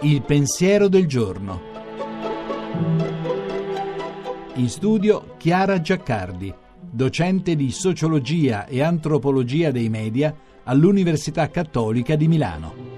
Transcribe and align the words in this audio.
Il 0.00 0.22
pensiero 0.22 0.88
del 0.88 1.06
giorno. 1.06 1.60
In 4.56 4.68
studio 4.68 5.34
Chiara 5.38 5.80
Giaccardi, 5.80 6.54
docente 6.78 7.56
di 7.56 7.72
sociologia 7.72 8.66
e 8.66 8.82
antropologia 8.82 9.70
dei 9.70 9.88
media 9.88 10.32
all'Università 10.64 11.48
Cattolica 11.48 12.16
di 12.16 12.28
Milano. 12.28 12.94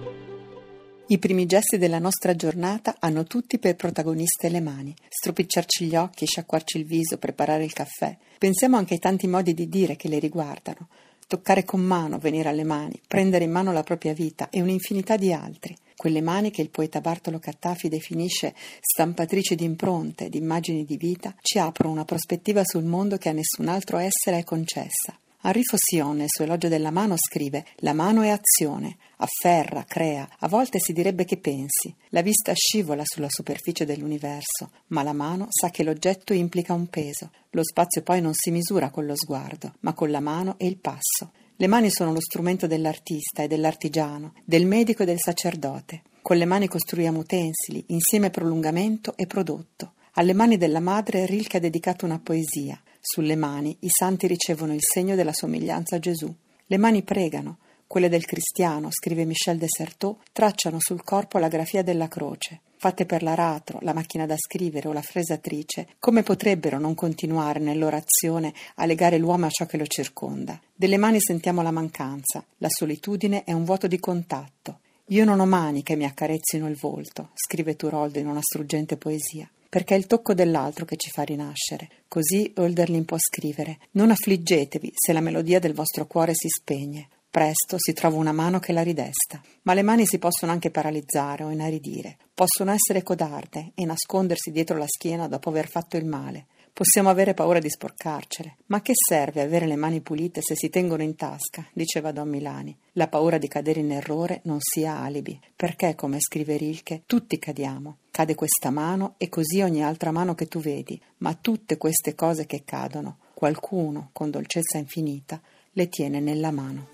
I 1.08 1.18
primi 1.18 1.46
gesti 1.46 1.78
della 1.78 2.00
nostra 2.00 2.34
giornata 2.34 2.96
hanno 2.98 3.24
tutti 3.24 3.58
per 3.58 3.76
protagoniste 3.76 4.48
le 4.48 4.60
mani. 4.60 4.92
Stropicciarci 5.08 5.86
gli 5.86 5.94
occhi, 5.94 6.26
sciacquarci 6.26 6.78
il 6.78 6.84
viso, 6.84 7.16
preparare 7.16 7.62
il 7.62 7.72
caffè. 7.72 8.16
Pensiamo 8.38 8.76
anche 8.76 8.94
ai 8.94 9.00
tanti 9.00 9.28
modi 9.28 9.54
di 9.54 9.68
dire 9.68 9.94
che 9.94 10.08
le 10.08 10.18
riguardano. 10.18 10.88
Toccare 11.28 11.64
con 11.64 11.80
mano, 11.80 12.18
venire 12.18 12.48
alle 12.48 12.62
mani, 12.62 13.00
prendere 13.04 13.42
in 13.42 13.50
mano 13.50 13.72
la 13.72 13.82
propria 13.82 14.12
vita 14.12 14.48
e 14.48 14.62
un'infinità 14.62 15.16
di 15.16 15.32
altri. 15.32 15.76
Quelle 15.96 16.20
mani 16.20 16.52
che 16.52 16.62
il 16.62 16.70
poeta 16.70 17.00
Bartolo 17.00 17.40
Cattafi 17.40 17.88
definisce 17.88 18.54
stampatrici 18.78 19.56
di 19.56 19.64
impronte, 19.64 20.28
di 20.28 20.38
immagini 20.38 20.84
di 20.84 20.96
vita, 20.96 21.34
ci 21.40 21.58
aprono 21.58 21.94
una 21.94 22.04
prospettiva 22.04 22.62
sul 22.64 22.84
mondo 22.84 23.16
che 23.16 23.30
a 23.30 23.32
nessun 23.32 23.66
altro 23.66 23.98
essere 23.98 24.38
è 24.38 24.44
concessa. 24.44 25.18
Fossion, 25.62 26.16
nel 26.16 26.26
suo 26.28 26.44
elogio 26.44 26.68
della 26.68 26.90
mano, 26.90 27.14
scrive: 27.16 27.64
La 27.76 27.92
mano 27.92 28.22
è 28.22 28.30
azione, 28.30 28.96
afferra, 29.18 29.84
crea, 29.84 30.28
a 30.40 30.48
volte 30.48 30.80
si 30.80 30.92
direbbe 30.92 31.24
che 31.24 31.36
pensi. 31.36 31.94
La 32.08 32.22
vista 32.22 32.52
scivola 32.52 33.02
sulla 33.04 33.28
superficie 33.30 33.84
dell'universo, 33.84 34.70
ma 34.88 35.02
la 35.02 35.12
mano 35.12 35.46
sa 35.50 35.70
che 35.70 35.84
l'oggetto 35.84 36.32
implica 36.32 36.72
un 36.72 36.88
peso. 36.88 37.30
Lo 37.50 37.62
spazio 37.62 38.02
poi 38.02 38.20
non 38.20 38.32
si 38.34 38.50
misura 38.50 38.90
con 38.90 39.06
lo 39.06 39.14
sguardo, 39.14 39.74
ma 39.80 39.92
con 39.92 40.10
la 40.10 40.20
mano 40.20 40.56
e 40.58 40.66
il 40.66 40.78
passo. 40.78 41.30
Le 41.54 41.66
mani 41.68 41.90
sono 41.90 42.12
lo 42.12 42.20
strumento 42.20 42.66
dell'artista 42.66 43.42
e 43.42 43.48
dell'artigiano, 43.48 44.34
del 44.44 44.66
medico 44.66 45.04
e 45.04 45.06
del 45.06 45.20
sacerdote. 45.20 46.02
Con 46.20 46.38
le 46.38 46.44
mani 46.44 46.66
costruiamo 46.66 47.20
utensili, 47.20 47.84
insieme 47.88 48.30
prolungamento 48.30 49.16
e 49.16 49.26
prodotto. 49.26 49.92
Alle 50.14 50.32
mani 50.32 50.56
della 50.56 50.80
madre 50.80 51.24
Rilke 51.24 51.58
ha 51.58 51.60
dedicato 51.60 52.04
una 52.04 52.18
poesia. 52.18 52.80
Sulle 53.08 53.36
mani 53.36 53.76
i 53.82 53.88
santi 53.88 54.26
ricevono 54.26 54.74
il 54.74 54.80
segno 54.82 55.14
della 55.14 55.32
somiglianza 55.32 55.94
a 55.94 55.98
Gesù. 56.00 56.34
Le 56.66 56.76
mani 56.76 57.04
pregano, 57.04 57.58
quelle 57.86 58.08
del 58.08 58.24
cristiano, 58.24 58.88
scrive 58.90 59.24
Michel 59.24 59.58
Dessertot, 59.58 60.18
tracciano 60.32 60.78
sul 60.80 61.04
corpo 61.04 61.38
la 61.38 61.46
grafia 61.46 61.84
della 61.84 62.08
croce. 62.08 62.62
Fatte 62.76 63.06
per 63.06 63.22
l'aratro, 63.22 63.78
la 63.82 63.94
macchina 63.94 64.26
da 64.26 64.34
scrivere 64.36 64.88
o 64.88 64.92
la 64.92 65.02
fresatrice, 65.02 65.86
come 66.00 66.24
potrebbero 66.24 66.80
non 66.80 66.96
continuare 66.96 67.60
nell'orazione 67.60 68.52
a 68.74 68.86
legare 68.86 69.18
l'uomo 69.18 69.46
a 69.46 69.50
ciò 69.50 69.66
che 69.66 69.76
lo 69.76 69.86
circonda? 69.86 70.60
Delle 70.74 70.96
mani 70.96 71.20
sentiamo 71.20 71.62
la 71.62 71.70
mancanza, 71.70 72.44
la 72.58 72.68
solitudine 72.68 73.44
è 73.44 73.52
un 73.52 73.64
vuoto 73.64 73.86
di 73.86 74.00
contatto. 74.00 74.80
Io 75.10 75.24
non 75.24 75.38
ho 75.38 75.46
mani 75.46 75.84
che 75.84 75.94
mi 75.94 76.06
accarezzino 76.06 76.66
il 76.68 76.76
volto, 76.76 77.30
scrive 77.34 77.76
Turoldo 77.76 78.18
in 78.18 78.26
una 78.26 78.42
struggente 78.42 78.96
poesia 78.96 79.48
perché 79.76 79.94
è 79.94 79.98
il 79.98 80.06
tocco 80.06 80.32
dell'altro 80.32 80.86
che 80.86 80.96
ci 80.96 81.10
fa 81.10 81.22
rinascere. 81.22 81.90
Così 82.08 82.50
Hölderlin 82.56 83.04
può 83.04 83.18
scrivere: 83.18 83.76
Non 83.90 84.10
affliggetevi 84.10 84.92
se 84.94 85.12
la 85.12 85.20
melodia 85.20 85.58
del 85.58 85.74
vostro 85.74 86.06
cuore 86.06 86.32
si 86.34 86.48
spegne. 86.48 87.08
Presto 87.28 87.76
si 87.76 87.92
trova 87.92 88.16
una 88.16 88.32
mano 88.32 88.58
che 88.58 88.72
la 88.72 88.80
ridesta. 88.80 89.38
Ma 89.64 89.74
le 89.74 89.82
mani 89.82 90.06
si 90.06 90.16
possono 90.16 90.50
anche 90.50 90.70
paralizzare 90.70 91.44
o 91.44 91.50
inaridire. 91.50 92.16
Possono 92.32 92.72
essere 92.72 93.02
codarde 93.02 93.72
e 93.74 93.84
nascondersi 93.84 94.50
dietro 94.50 94.78
la 94.78 94.86
schiena 94.88 95.28
dopo 95.28 95.50
aver 95.50 95.68
fatto 95.68 95.98
il 95.98 96.06
male. 96.06 96.46
Possiamo 96.72 97.10
avere 97.10 97.34
paura 97.34 97.58
di 97.58 97.68
sporcarcele. 97.68 98.56
Ma 98.68 98.80
che 98.80 98.92
serve 98.94 99.42
avere 99.42 99.66
le 99.66 99.76
mani 99.76 100.00
pulite 100.00 100.40
se 100.40 100.54
si 100.56 100.70
tengono 100.70 101.02
in 101.02 101.16
tasca? 101.16 101.66
diceva 101.74 102.12
Don 102.12 102.30
Milani. 102.30 102.74
La 102.92 103.08
paura 103.08 103.36
di 103.36 103.46
cadere 103.46 103.80
in 103.80 103.92
errore 103.92 104.40
non 104.44 104.56
sia 104.60 105.00
alibi, 105.00 105.38
perché, 105.54 105.94
come 105.94 106.18
scrive 106.18 106.56
Rilke, 106.56 107.02
tutti 107.04 107.38
cadiamo. 107.38 107.98
Cade 108.16 108.34
questa 108.34 108.70
mano 108.70 109.16
e 109.18 109.28
così 109.28 109.60
ogni 109.60 109.84
altra 109.84 110.10
mano 110.10 110.34
che 110.34 110.46
tu 110.46 110.58
vedi, 110.58 110.98
ma 111.18 111.34
tutte 111.34 111.76
queste 111.76 112.14
cose 112.14 112.46
che 112.46 112.62
cadono, 112.64 113.18
qualcuno, 113.34 114.08
con 114.12 114.30
dolcezza 114.30 114.78
infinita, 114.78 115.38
le 115.72 115.90
tiene 115.90 116.20
nella 116.20 116.50
mano. 116.50 116.88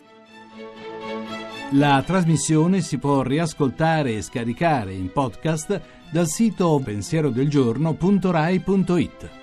La 1.75 2.03
trasmissione 2.05 2.81
si 2.81 2.99
può 2.99 3.23
riascoltare 3.23 4.17
e 4.17 4.23
scaricare 4.23 4.95
in 4.95 5.13
podcast 5.13 5.81
dal 6.11 6.27
sito 6.27 6.81
pensierodelgiorno.rai.it. 6.83 9.42